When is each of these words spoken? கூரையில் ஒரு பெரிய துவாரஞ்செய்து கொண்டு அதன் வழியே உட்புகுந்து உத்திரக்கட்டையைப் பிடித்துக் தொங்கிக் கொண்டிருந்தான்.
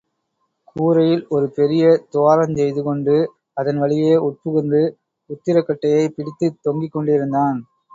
கூரையில் 0.67 1.25
ஒரு 1.29 1.47
பெரிய 1.49 1.83
துவாரஞ்செய்து 2.11 2.83
கொண்டு 2.83 3.15
அதன் 3.53 3.77
வழியே 3.77 4.15
உட்புகுந்து 4.27 4.83
உத்திரக்கட்டையைப் 5.29 6.15
பிடித்துக் 6.15 6.61
தொங்கிக் 6.61 6.91
கொண்டிருந்தான். 6.91 7.59